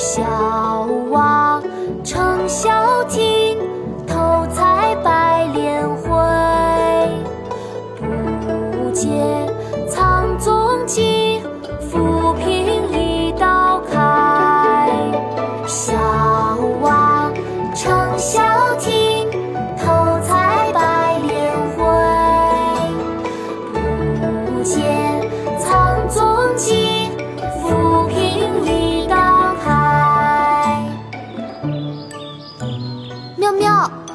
[0.00, 0.22] 小
[1.10, 1.62] 娃
[2.02, 3.39] 撑小艇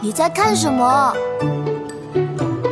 [0.06, 1.12] 你在看什么？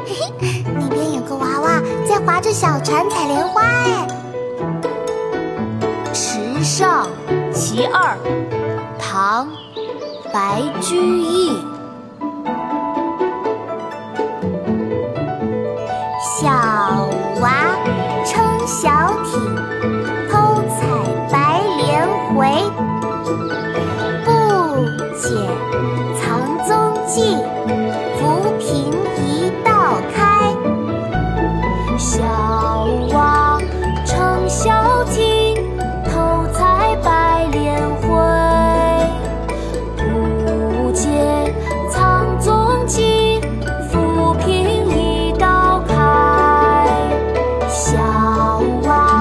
[0.05, 4.07] 嘿嘿那边有个娃娃在划着小船采莲花哎。
[6.13, 7.07] 池上
[7.51, 8.15] 其二
[8.99, 9.49] 唐
[10.31, 11.57] 白居易。
[16.39, 16.51] 小
[17.41, 17.75] 娃
[18.23, 19.55] 撑小艇
[20.29, 20.85] 偷采
[21.31, 23.02] 白莲回。
[48.13, 49.12] 好哇